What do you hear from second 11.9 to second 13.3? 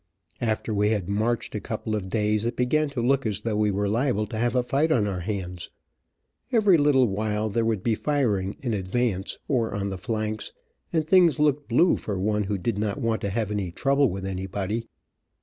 for one who did not want to